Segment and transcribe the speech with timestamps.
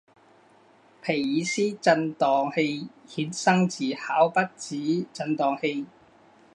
[1.03, 5.85] 皮尔斯震荡器衍生自考毕子振荡器。